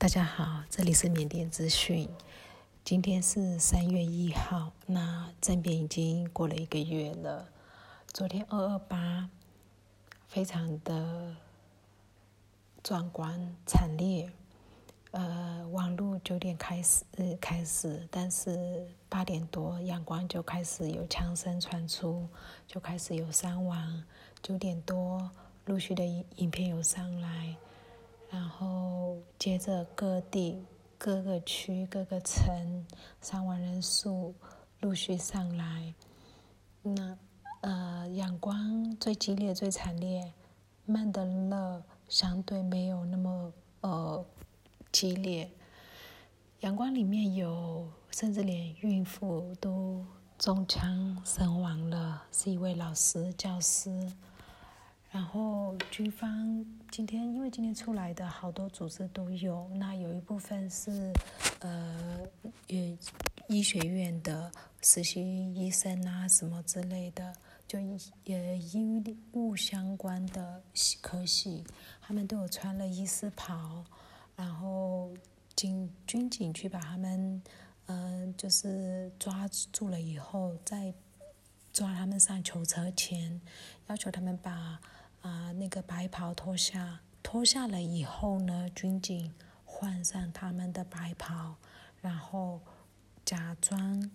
[0.00, 2.08] 大家好，这里是缅甸资讯。
[2.82, 7.46] 今天是三月一号，那政变已经过了一个月了。
[8.10, 9.28] 昨天二二八，
[10.26, 11.36] 非常的
[12.82, 14.32] 壮观惨烈。
[15.10, 17.04] 呃，网络九点开始
[17.38, 22.26] 开始，但是八点多阳光就开始有枪声传出，
[22.66, 24.02] 就开始有伤亡。
[24.42, 25.30] 九点多
[25.66, 27.54] 陆续的影影片有上来。
[28.30, 30.64] 然后接着各地
[30.96, 32.86] 各个区各个城
[33.20, 34.34] 伤亡人数
[34.80, 35.94] 陆续上来，
[36.82, 37.18] 那
[37.62, 40.32] 呃阳光最激烈最惨烈，
[40.86, 44.24] 曼德勒相对没有那么呃
[44.92, 45.50] 激烈。
[46.60, 50.04] 阳光里面有甚至连孕妇都
[50.38, 53.90] 中枪身亡了，是一位老师教师。
[55.10, 61.12] 然后军方今天，因为今天出来的好多组织都有，那有一部分是
[61.58, 62.20] 呃，
[62.68, 62.96] 也
[63.48, 64.50] 医学院的
[64.82, 65.20] 实习
[65.52, 67.34] 医生啊，什么之类的，
[67.66, 67.80] 就
[68.26, 69.02] 呃医
[69.32, 70.62] 务相关的
[71.00, 71.64] 科系，
[72.00, 73.84] 他们都有穿了医师袍，
[74.36, 75.12] 然后
[75.56, 77.42] 警军警去把他们
[77.86, 80.94] 嗯，就是抓住了以后，再
[81.72, 83.40] 抓他们上囚车前，
[83.88, 84.80] 要求他们把。
[85.22, 91.56] 啊，那个白袍脱下，脱下了以后呢，军警换上他们的白袍，
[92.00, 92.60] 然后
[93.24, 94.10] 假装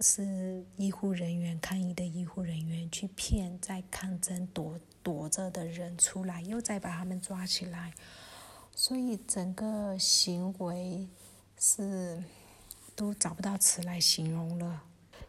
[0.00, 7.92] 是医护人员，抗议的医护人员，去骗在抗争躲躲着的人出来，又再把他们抓起来，
[8.74, 11.08] 所以整个行为
[11.58, 12.22] 是
[12.94, 14.82] 都找不到词来形容了。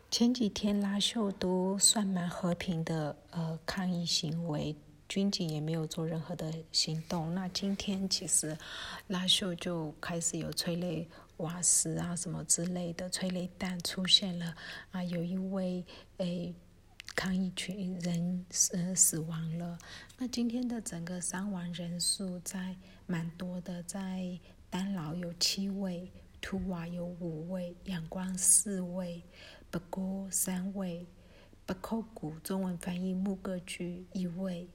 [0.10, 4.74] 前几天拉秀都算蛮和平的，呃，抗议行为，
[5.10, 7.36] 军警也没有做任何的行动。
[7.36, 8.58] 那今天其实
[9.08, 14.56] 拉秀就开始有催泪瓦斯啊什么之类的催泪弹出现了，
[14.92, 15.86] 啊，有一位
[16.18, 16.56] 诶
[17.14, 19.78] 抗议群人呃死亡了。
[20.18, 26.10] 那今天的整个伤亡人数在蛮多的，在丹老有七位，
[26.40, 29.22] 图瓦有五位，仰光四位。
[29.70, 31.06] 不过三位，
[31.66, 34.70] 不扣古中文翻译木格居一位，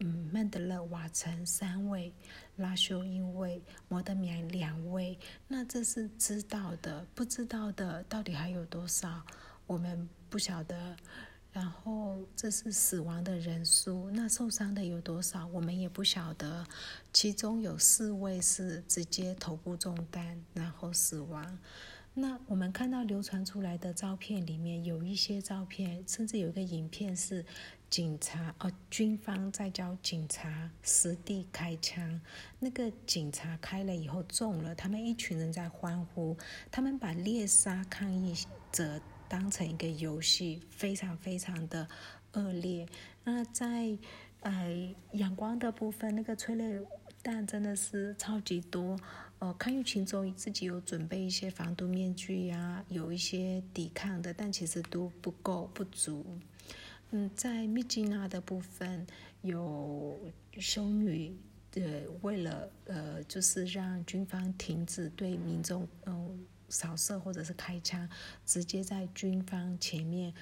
[0.00, 2.12] 嗯，曼德勒瓦城三位，
[2.56, 5.18] 拉修一位，摩德米两位。
[5.48, 9.22] 那这是知道的，不知道的到底还有多少？
[9.66, 10.96] 我们不晓得。
[11.50, 15.46] 然后这是死亡的人数，那受伤的有多少？
[15.48, 16.64] 我们也不晓得。
[17.12, 21.58] 其中有四位是直接头部中弹，然后死亡。
[22.20, 27.46] 那我们看到流传出来的照片里面，有一些照片，甚至有一个影片是
[27.88, 32.20] 警察哦，军方在教警察实地开枪。
[32.58, 36.36] 那个警察开了以后中了，他们一群人在欢呼，
[36.72, 38.34] 他们把猎杀抗议
[38.72, 41.86] 者当成一个游戏，非常非常的
[42.32, 42.84] 恶劣。
[43.22, 43.96] 那在
[44.40, 46.84] 呃阳光的部分，那个催泪
[47.22, 48.98] 弹真的是超级多。
[49.40, 56.26] 哦，抗疫群众自己有准备一些防毒面具呀，有一些抵抗的，但其实都不够不足。
[57.10, 59.06] 嗯，在密吉纳的部分，
[59.42, 60.18] 有
[60.58, 61.36] 修女
[61.76, 68.08] 呃，为了呃，就是让军方停止对民众嗯扫射或者是开枪，
[68.44, 70.34] 直接在军方前面。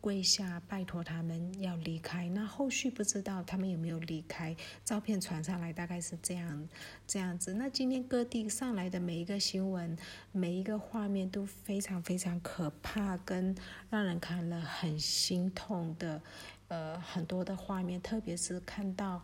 [0.00, 4.56] 跪下拜托他们要离开，那后续不知道他们有没有离开。
[4.84, 6.68] 照片传上来大概是这样，
[7.06, 7.52] 这样子。
[7.52, 9.96] 那今天各地上来的每一个新闻，
[10.32, 13.54] 每一个画面都非常非常可怕，跟
[13.90, 16.22] 让人看了很心痛的，
[16.68, 18.00] 呃，很多的画面。
[18.00, 19.22] 特别是看到，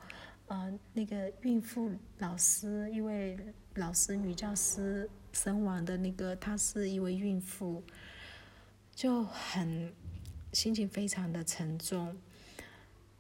[0.48, 3.38] 呃，那个孕妇老师，一位
[3.76, 7.82] 老师女教师身亡的那个，她是一位孕妇，
[8.94, 9.90] 就很。
[10.52, 12.16] 心情非常的沉重。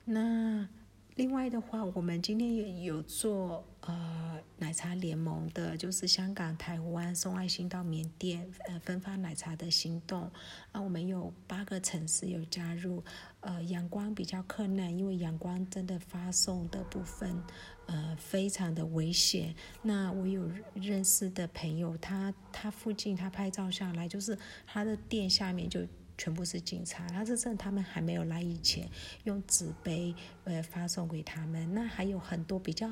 [0.04, 0.68] 那
[1.14, 10.30] 另外的话，我们今天也有做呃奶茶联盟的，就是香港、台湾送爱心到缅甸呃分发奶茶的行动。
[10.72, 13.04] 啊，我们有八个城市有加入。
[13.40, 17.42] 呃，阳光比较困难，因为阳光真的发送的部分
[17.86, 19.54] 呃非常的危险。
[19.82, 25.86] 那我有认识的朋友，他他附近他拍照下来，就是他的店下面就。
[26.18, 28.88] 全部是警察，他是趁他们还没有来以前，
[29.24, 30.14] 用纸杯
[30.44, 31.72] 呃发送给他们。
[31.74, 32.88] 那还有很多比较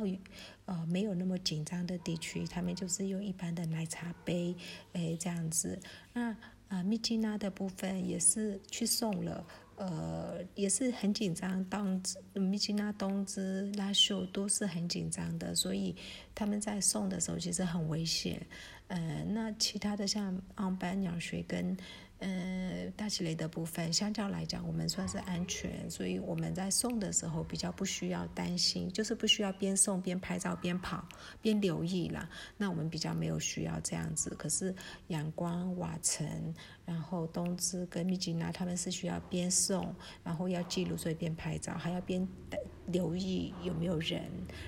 [0.64, 4.54] 呃没有那么紧张的地区，他们就是用一般的奶茶杯，
[4.94, 5.78] 诶这样子。
[6.12, 6.36] 那
[6.68, 9.44] 啊密基娜的部分也是去送了，
[9.76, 15.94] 呃，也是很紧张，东芝、米吉纳、东芝、拉秀都是很紧张的，所以
[16.34, 18.44] 他们在送的时候其实很危险。
[18.88, 21.76] 呃，那其他的像昂班鸟水跟。
[22.22, 31.02] 嗯，大气雷的部分，相较来讲，我们算是安全，所以我们在送的时候比较不需要担心，就是不需要边送边拍照边跑
[31.40, 32.28] 边留意啦。
[32.58, 34.34] 那我们比较没有需要这样子。
[34.38, 34.74] 可是
[35.08, 42.28] 阳光、瓦城，然后东芝跟密吉娜他们是需要边送，然后要记录，所以边拍照，还要边
[42.88, 44.22] 留意有没有人，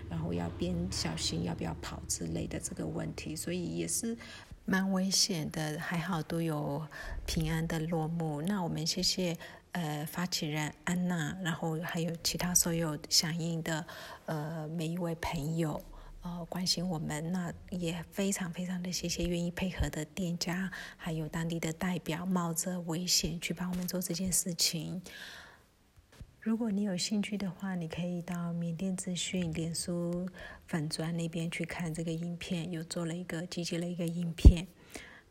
[0.09, 4.17] 然后要边小心要不要跑之类的这个问题，所以也是。
[4.65, 6.87] 蛮危险的，还好都有
[7.27, 8.41] 平安的落幕。
[8.43, 9.37] 那我们谢谢
[9.73, 13.85] 呃发起人安娜，然后还有其他所有响应的
[14.27, 15.83] 呃每一位朋友
[16.23, 17.33] 呃关心我们。
[17.33, 25.03] 那也非常非常的谢谢愿意配合的店家，还有当地的代表，冒着危险去帮我们做这件事情。
[26.43, 30.29] 如果你有兴趣的话，你可以到缅甸资讯、脸书
[30.67, 34.67] 粉砖那边去看这个影片，有做了一个集结了一个影片。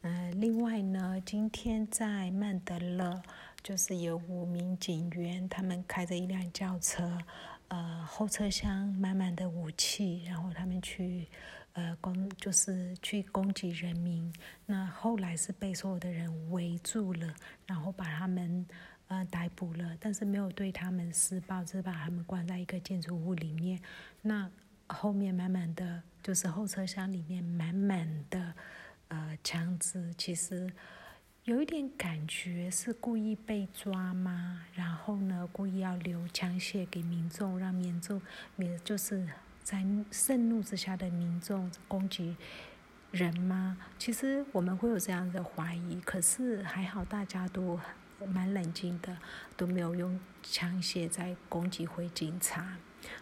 [0.03, 3.21] 嗯，另外呢，今天在曼德勒，
[3.61, 7.19] 就是有五名警员，他们开着一辆轿车，
[7.67, 11.27] 呃，后车厢满满的武器，然后他们去，
[11.73, 14.33] 呃，攻就是去攻击人民。
[14.65, 17.35] 那后来是被所有的人围住了，
[17.67, 18.65] 然后把他们。
[19.11, 23.77] 呃，逮捕了，但是没有对他们施暴，只是把他们关在一个建筑物里面。
[24.21, 24.49] 那
[24.87, 28.53] 后面满满的，就是后车厢里面满满的
[29.09, 30.71] 呃枪支，其实
[31.43, 34.65] 有一点感觉是故意被抓吗？
[34.73, 38.21] 然后呢，故意要留枪械给民众，让民众
[38.55, 39.27] 免就是
[39.61, 42.37] 在盛怒之下的民众攻击
[43.11, 43.77] 人吗？
[43.99, 47.77] 其实我们会有这样的怀疑，可是还好大家都。
[48.25, 49.18] 蛮冷静的，
[49.56, 52.77] 都没有用枪械在攻击回警察。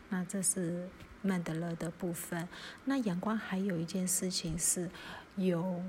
[0.10, 0.90] 那这是
[1.22, 2.48] 曼德勒的部分。
[2.86, 4.90] 那阳光还有一件事情是，
[5.36, 5.82] 有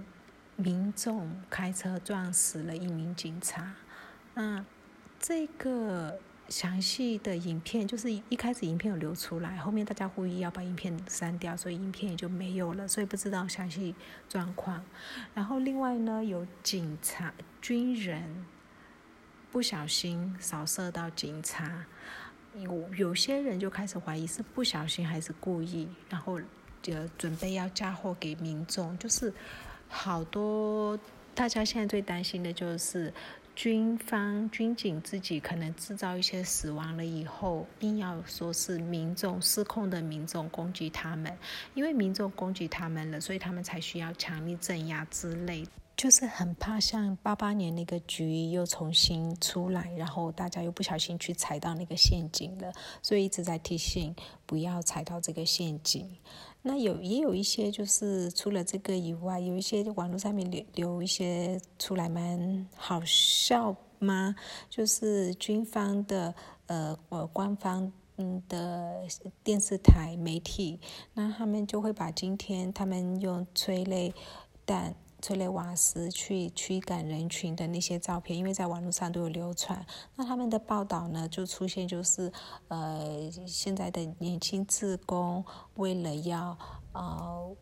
[0.56, 3.74] 民众开车撞死了一名警察。
[4.34, 4.64] 那
[5.18, 13.94] 这个详细的影片就是一开始影片有流出来，后面大家呼吁要把影片删掉，所以影片也就没有了，所以不知道详细
[14.28, 14.84] 状况。
[15.34, 18.44] 然后另外呢，有警察、军人。
[19.52, 21.84] 不小心扫射到警察，
[22.54, 26.40] 有有些人就开始怀疑是不小心还是故意，然后
[26.80, 28.96] 就准备要嫁祸给民众。
[28.98, 29.32] 就是
[29.88, 30.98] 好多
[31.34, 33.12] 大家现在最担心的就是
[33.56, 41.36] 军方军警自己可能制造一些死亡了以后，硬要说是民众失控的民众攻击他们，
[41.74, 45.66] 因为民众攻击他们了，所以他们才需要强力镇压之类。
[46.00, 54.16] 就是很怕像八八年那个局又重新出来，然后大家又不小心去踩到那个陷阱了，所以一直在提醒
[54.46, 56.10] 不要踩到这个陷阱。
[56.62, 64.34] 那有也有一些就是除了这个以外，有一些网络上面留留一些出来蛮好笑吗？
[64.70, 69.02] 就是军方的呃呃官方嗯的
[69.44, 70.80] 电视台媒体，
[71.12, 74.14] 那他们就会把今天他们用催泪
[74.64, 74.94] 弹。
[75.20, 79.84] 催泪瓦斯去驱赶人群的那些照片，因为在网络上都有流传。
[80.16, 82.32] 那他们的报道呢，就出现就是，
[82.68, 85.44] 呃，现在的年轻自工
[85.74, 86.58] 为了要
[86.92, 87.56] 呃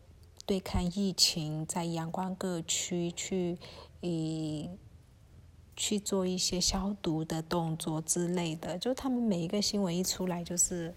[0.45, 3.57] 对抗疫情，在阳光各区去
[4.01, 4.69] 以
[5.75, 8.77] 去做一些消毒的动作之类的。
[8.77, 10.93] 就他们每一个新闻一出来，就是。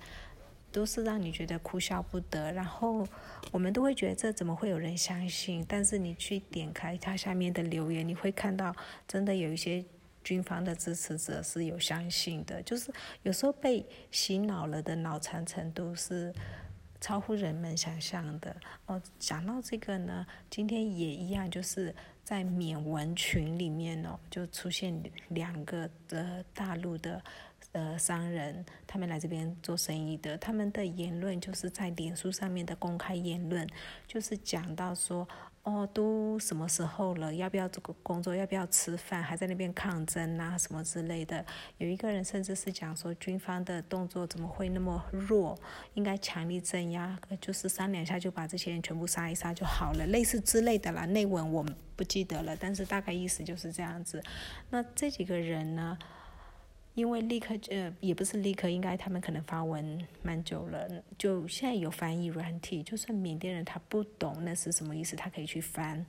[0.73, 3.07] 都是让你觉得哭笑不得，然后
[3.50, 5.64] 我们都会觉得这怎么会有人相信？
[5.69, 8.75] 但是你去点开它下面的留言，你会看到
[9.07, 9.85] 真的有一些
[10.25, 12.91] 军方的支持者是有相信的，就是
[13.23, 16.33] 有时候被洗脑了的脑残程度是
[17.00, 18.57] 超乎人们想象的。
[18.87, 24.99] 哦，讲到这个呢，今天也一样，就是在缅文群里面哦，就出现
[25.29, 27.23] 两个的大陆的。
[27.73, 33.67] 呃，商人他们来这边做生意的，他们的言论就是在脸书上面的公开言论，
[34.07, 35.26] 就是讲到说，
[35.62, 41.43] 哦，都什么时候了，要不要这个工作，要不要吃饭，还在那边抗争啊，什么之类的。
[41.79, 45.59] 有一个人甚至是讲说，军方的动作怎么会那么弱，
[45.95, 51.07] 应该强力镇压，就是三两下就把这些人全部杀一杀就好了，类似之类的啦。
[51.07, 51.64] 内文我
[51.97, 54.23] 不记得了，但是大概意思就是这样子。
[54.69, 55.97] 那这几个人呢？
[56.95, 66.05] 因为立刻呃也不是立刻，应该他们可能发文蛮久了，就现在有翻译软体，就算缅甸人他不懂那是什么意思，他可以去翻。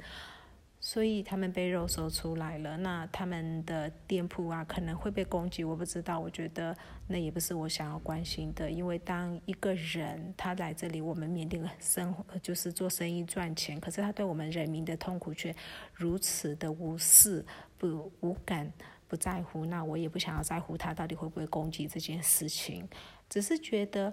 [0.85, 6.19] 所以他们被肉搜出来了，那他们的店铺啊可能会被攻击，我不知道。
[6.19, 6.75] 我觉得
[7.07, 15.55] 那也不是我想要关心的，因为当一个人他来这里，我们缅甸生活就是做生意赚钱，可是他对我们人民的痛苦却
[15.93, 17.45] 如此的无视、
[17.77, 18.69] 不无感、
[19.13, 22.89] 不在乎，那我也不想要在乎他到底会不会攻击这件事情，
[23.29, 24.11] 只是觉得。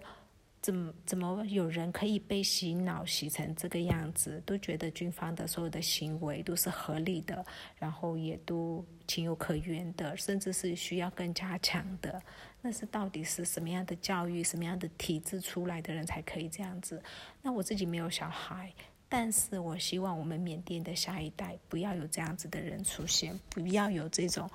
[0.63, 4.43] 怎么怎么有人可以被洗脑洗成这个样子？
[4.45, 7.43] 都觉得军方的所有的行为都是合理的，
[7.79, 12.23] 然后也都情有可原的，甚至是需要更加强的。
[12.61, 17.03] 那是到底是什么样的教育、什么样的体制出来的人才可以这样子？
[17.41, 18.71] 那我自己没有小孩，
[19.09, 24.47] 但是我希望我们缅甸的下一代不要有这样子的人出现，不要有这种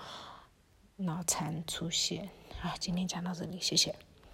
[0.97, 2.29] 脑残出现。
[2.61, 3.93] 啊，今天讲到这里，谢谢。